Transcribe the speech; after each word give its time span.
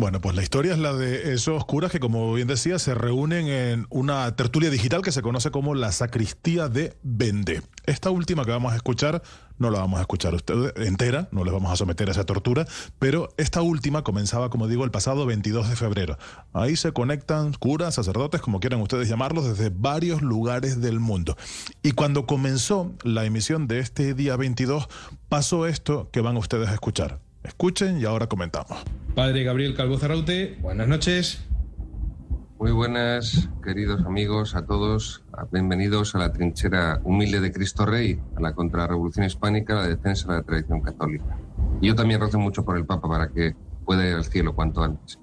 Bueno, 0.00 0.18
pues 0.22 0.34
la 0.34 0.42
historia 0.42 0.72
es 0.72 0.78
la 0.78 0.94
de 0.94 1.34
esos 1.34 1.66
curas 1.66 1.92
que, 1.92 2.00
como 2.00 2.32
bien 2.32 2.48
decía, 2.48 2.78
se 2.78 2.94
reúnen 2.94 3.48
en 3.48 3.86
una 3.90 4.34
tertulia 4.34 4.70
digital 4.70 5.02
que 5.02 5.12
se 5.12 5.20
conoce 5.20 5.50
como 5.50 5.74
la 5.74 5.92
sacristía 5.92 6.70
de 6.70 6.96
Bende. 7.02 7.60
Esta 7.84 8.08
última 8.08 8.46
que 8.46 8.50
vamos 8.50 8.72
a 8.72 8.76
escuchar, 8.76 9.22
no 9.58 9.68
la 9.68 9.80
vamos 9.80 9.98
a 9.98 10.00
escuchar 10.00 10.34
usted 10.34 10.74
entera, 10.78 11.28
no 11.32 11.44
les 11.44 11.52
vamos 11.52 11.70
a 11.70 11.76
someter 11.76 12.08
a 12.08 12.12
esa 12.12 12.24
tortura, 12.24 12.66
pero 12.98 13.28
esta 13.36 13.60
última 13.60 14.02
comenzaba, 14.02 14.48
como 14.48 14.68
digo, 14.68 14.84
el 14.84 14.90
pasado 14.90 15.26
22 15.26 15.68
de 15.68 15.76
febrero. 15.76 16.16
Ahí 16.54 16.76
se 16.76 16.92
conectan 16.92 17.52
curas, 17.52 17.96
sacerdotes, 17.96 18.40
como 18.40 18.58
quieran 18.58 18.80
ustedes 18.80 19.06
llamarlos, 19.06 19.48
desde 19.48 19.68
varios 19.68 20.22
lugares 20.22 20.80
del 20.80 20.98
mundo. 20.98 21.36
Y 21.82 21.92
cuando 21.92 22.24
comenzó 22.24 22.94
la 23.02 23.26
emisión 23.26 23.68
de 23.68 23.80
este 23.80 24.14
día 24.14 24.36
22, 24.36 24.88
pasó 25.28 25.66
esto 25.66 26.08
que 26.10 26.22
van 26.22 26.38
ustedes 26.38 26.70
a 26.70 26.72
escuchar. 26.72 27.20
Escuchen 27.50 28.00
y 28.00 28.04
ahora 28.04 28.28
comentamos. 28.28 28.78
Padre 29.16 29.42
Gabriel 29.42 29.74
Calvo 29.74 29.98
Zarraute, 29.98 30.56
buenas 30.62 30.86
noches. 30.86 31.40
Muy 32.60 32.70
buenas, 32.70 33.48
queridos 33.64 34.02
amigos, 34.06 34.54
a 34.54 34.64
todos. 34.64 35.24
Bienvenidos 35.50 36.14
a 36.14 36.18
la 36.18 36.32
trinchera 36.32 37.00
humilde 37.02 37.40
de 37.40 37.50
Cristo 37.50 37.86
Rey, 37.86 38.20
a 38.36 38.40
la 38.40 38.54
contrarrevolución 38.54 39.26
hispánica, 39.26 39.72
a 39.72 39.82
la 39.82 39.88
defensa 39.88 40.28
de 40.28 40.38
la 40.38 40.42
tradición 40.44 40.80
católica. 40.80 41.36
Y 41.80 41.88
yo 41.88 41.96
también 41.96 42.20
rezo 42.20 42.38
mucho 42.38 42.64
por 42.64 42.76
el 42.78 42.86
Papa 42.86 43.08
para 43.08 43.28
que 43.30 43.56
pueda 43.84 44.08
ir 44.08 44.14
al 44.14 44.24
cielo 44.24 44.54
cuanto 44.54 44.84
antes. 44.84 45.18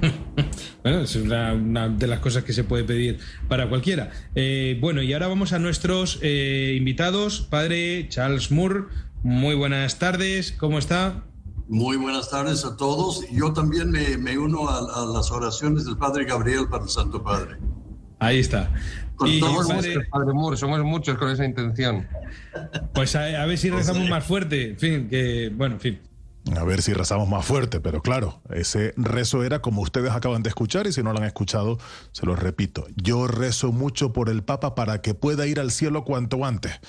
bueno, 0.82 1.00
es 1.02 1.14
una, 1.16 1.88
de 1.90 2.06
las 2.06 2.20
cosas 2.20 2.44
que 2.44 2.54
se 2.54 2.64
puede 2.64 2.84
pedir 2.84 3.18
para 3.46 3.68
cualquiera. 3.68 4.10
Eh, 4.34 4.78
bueno, 4.80 5.02
y 5.02 5.12
ahora 5.12 5.28
vamos 5.28 5.52
a 5.52 5.58
nuestros 5.58 6.18
eh, 6.22 6.74
invitados. 6.78 7.42
Padre 7.42 8.08
Charles 8.08 8.50
Moore, 8.50 8.84
muy 9.22 9.54
buenas 9.54 9.98
tardes, 9.98 10.52
¿cómo 10.52 10.78
está? 10.78 11.24
Muy 11.68 11.96
buenas 11.96 12.28
tardes 12.30 12.64
a 12.64 12.76
todos. 12.76 13.24
Yo 13.30 13.52
también 13.52 13.90
me, 13.90 14.38
uno 14.38 14.68
a, 14.68 15.06
las 15.06 15.30
oraciones 15.30 15.84
del 15.84 15.96
Padre 15.96 16.24
Gabriel 16.24 16.68
para 16.68 16.84
el 16.84 16.90
Santo 16.90 17.22
Padre. 17.22 17.58
Ahí 18.18 18.38
está. 18.38 18.72
y 19.26 19.40
somos, 19.40 19.68
muchos, 19.68 20.04
padre 20.10 20.32
Moore, 20.32 20.56
somos 20.56 20.84
muchos 20.84 21.18
con 21.18 21.30
esa 21.30 21.44
intención. 21.44 22.06
Pues 22.94 23.16
a, 23.16 23.44
ver 23.46 23.58
si 23.58 23.70
rezamos 23.70 24.08
más 24.08 24.24
fuerte. 24.24 24.70
En 24.70 24.78
fin, 24.78 25.08
que, 25.08 25.50
bueno, 25.54 25.74
en 25.74 25.80
fin. 25.80 26.00
A 26.56 26.64
ver 26.64 26.82
si 26.82 26.92
rezamos 26.92 27.28
más 27.28 27.44
fuerte, 27.44 27.80
pero 27.80 28.02
claro, 28.02 28.42
ese 28.50 28.94
rezo 28.96 29.44
era 29.44 29.60
como 29.60 29.80
ustedes 29.80 30.10
acaban 30.10 30.42
de 30.42 30.48
escuchar 30.48 30.88
y 30.88 30.92
si 30.92 31.00
no 31.02 31.12
lo 31.12 31.18
han 31.18 31.24
escuchado, 31.24 31.78
se 32.10 32.26
lo 32.26 32.34
repito. 32.34 32.84
Yo 32.96 33.28
rezo 33.28 33.70
mucho 33.70 34.12
por 34.12 34.28
el 34.28 34.42
Papa 34.42 34.74
para 34.74 35.02
que 35.02 35.14
pueda 35.14 35.46
ir 35.46 35.60
al 35.60 35.70
cielo 35.70 36.04
cuanto 36.04 36.44
antes. 36.44 36.80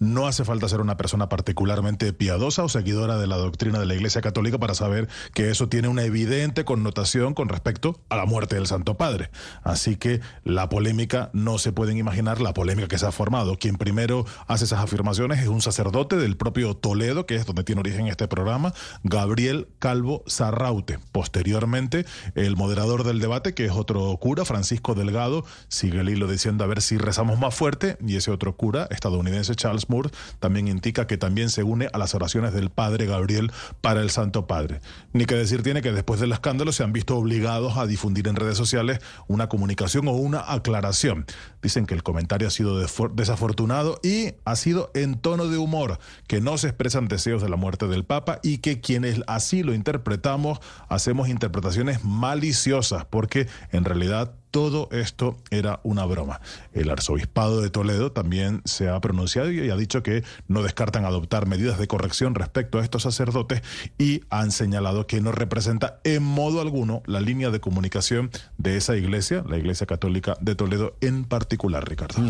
No 0.00 0.26
hace 0.26 0.46
falta 0.46 0.66
ser 0.66 0.80
una 0.80 0.96
persona 0.96 1.28
particularmente 1.28 2.14
piadosa 2.14 2.64
o 2.64 2.70
seguidora 2.70 3.18
de 3.18 3.26
la 3.26 3.36
doctrina 3.36 3.78
de 3.78 3.84
la 3.84 3.94
Iglesia 3.94 4.22
Católica 4.22 4.56
para 4.56 4.72
saber 4.72 5.10
que 5.34 5.50
eso 5.50 5.68
tiene 5.68 5.88
una 5.88 6.04
evidente 6.04 6.64
connotación 6.64 7.34
con 7.34 7.50
respecto 7.50 8.00
a 8.08 8.16
la 8.16 8.24
muerte 8.24 8.54
del 8.54 8.66
Santo 8.66 8.96
Padre. 8.96 9.28
Así 9.62 9.96
que 9.96 10.22
la 10.42 10.70
polémica, 10.70 11.28
no 11.34 11.58
se 11.58 11.72
pueden 11.72 11.98
imaginar 11.98 12.40
la 12.40 12.54
polémica 12.54 12.88
que 12.88 12.96
se 12.96 13.04
ha 13.04 13.12
formado. 13.12 13.58
Quien 13.58 13.76
primero 13.76 14.24
hace 14.46 14.64
esas 14.64 14.80
afirmaciones 14.80 15.40
es 15.40 15.48
un 15.48 15.60
sacerdote 15.60 16.16
del 16.16 16.38
propio 16.38 16.74
Toledo, 16.74 17.26
que 17.26 17.36
es 17.36 17.44
donde 17.44 17.62
tiene 17.62 17.80
origen 17.80 18.06
este 18.06 18.26
programa, 18.26 18.72
Gabriel 19.02 19.68
Calvo 19.80 20.24
Sarraute. 20.26 20.98
Posteriormente, 21.12 22.06
el 22.36 22.56
moderador 22.56 23.04
del 23.04 23.20
debate, 23.20 23.52
que 23.52 23.66
es 23.66 23.72
otro 23.72 24.16
cura, 24.16 24.46
Francisco 24.46 24.94
Delgado, 24.94 25.44
sigue 25.68 26.00
el 26.00 26.08
hilo 26.08 26.26
diciendo 26.26 26.64
a 26.64 26.68
ver 26.68 26.80
si 26.80 26.96
rezamos 26.96 27.38
más 27.38 27.54
fuerte, 27.54 27.98
y 28.00 28.16
ese 28.16 28.30
otro 28.30 28.56
cura, 28.56 28.88
estadounidense 28.90 29.54
Charles 29.54 29.89
Moore 29.90 30.10
también 30.38 30.68
indica 30.68 31.06
que 31.06 31.18
también 31.18 31.50
se 31.50 31.62
une 31.62 31.88
a 31.92 31.98
las 31.98 32.14
oraciones 32.14 32.54
del 32.54 32.70
Padre 32.70 33.06
Gabriel 33.06 33.52
para 33.80 34.00
el 34.00 34.10
Santo 34.10 34.46
Padre. 34.46 34.80
Ni 35.12 35.26
que 35.26 35.34
decir 35.34 35.62
tiene 35.62 35.82
que 35.82 35.92
después 35.92 36.20
del 36.20 36.32
escándalo 36.32 36.72
se 36.72 36.82
han 36.82 36.92
visto 36.92 37.16
obligados 37.16 37.76
a 37.76 37.86
difundir 37.86 38.28
en 38.28 38.36
redes 38.36 38.56
sociales 38.56 39.00
una 39.26 39.48
comunicación 39.48 40.08
o 40.08 40.12
una 40.12 40.40
aclaración. 40.52 41.26
Dicen 41.62 41.86
que 41.86 41.94
el 41.94 42.02
comentario 42.02 42.48
ha 42.48 42.50
sido 42.50 42.78
desafortunado 43.12 44.00
y 44.02 44.34
ha 44.44 44.56
sido 44.56 44.90
en 44.94 45.16
tono 45.16 45.48
de 45.48 45.58
humor, 45.58 45.98
que 46.26 46.40
no 46.40 46.56
se 46.58 46.68
expresan 46.68 47.08
deseos 47.08 47.42
de 47.42 47.48
la 47.48 47.56
muerte 47.56 47.86
del 47.88 48.04
Papa 48.04 48.40
y 48.42 48.58
que 48.58 48.80
quienes 48.80 49.20
así 49.26 49.62
lo 49.62 49.74
interpretamos 49.74 50.60
hacemos 50.88 51.28
interpretaciones 51.28 52.04
maliciosas, 52.04 53.04
porque 53.04 53.48
en 53.72 53.84
realidad 53.84 54.32
todo 54.50 54.88
esto 54.92 55.36
era 55.50 55.80
una 55.82 56.04
broma. 56.04 56.40
El 56.72 56.90
arzobispado 56.90 57.60
de 57.60 57.70
Toledo 57.70 58.12
también 58.12 58.62
se 58.64 58.88
ha 58.88 59.00
pronunciado 59.00 59.50
y 59.50 59.70
ha 59.70 59.76
dicho 59.76 60.02
que 60.02 60.24
no 60.48 60.62
descartan 60.62 61.04
adoptar 61.04 61.46
medidas 61.46 61.78
de 61.78 61.86
corrección 61.86 62.34
respecto 62.34 62.78
a 62.78 62.82
estos 62.82 63.02
sacerdotes 63.02 63.62
y 63.98 64.22
han 64.30 64.50
señalado 64.50 65.06
que 65.06 65.20
no 65.20 65.32
representa 65.32 66.00
en 66.04 66.22
modo 66.22 66.60
alguno 66.60 67.02
la 67.06 67.20
línea 67.20 67.50
de 67.50 67.60
comunicación 67.60 68.30
de 68.58 68.76
esa 68.76 68.96
iglesia, 68.96 69.44
la 69.48 69.58
Iglesia 69.58 69.86
Católica 69.86 70.36
de 70.40 70.54
Toledo 70.54 70.94
en 71.00 71.24
particular, 71.24 71.88
Ricardo. 71.88 72.20